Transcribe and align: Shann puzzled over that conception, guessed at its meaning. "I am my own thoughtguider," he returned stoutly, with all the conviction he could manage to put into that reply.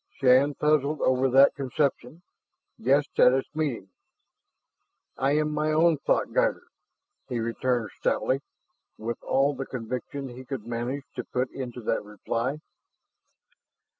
Shann 0.19 0.55
puzzled 0.55 0.99
over 1.01 1.29
that 1.29 1.53
conception, 1.53 2.23
guessed 2.81 3.19
at 3.19 3.33
its 3.33 3.49
meaning. 3.55 3.89
"I 5.15 5.33
am 5.33 5.51
my 5.51 5.71
own 5.71 5.99
thoughtguider," 5.99 6.63
he 7.29 7.39
returned 7.39 7.91
stoutly, 7.99 8.41
with 8.97 9.21
all 9.21 9.53
the 9.53 9.67
conviction 9.67 10.29
he 10.29 10.43
could 10.43 10.65
manage 10.65 11.03
to 11.17 11.23
put 11.23 11.51
into 11.51 11.81
that 11.81 12.03
reply. 12.03 12.61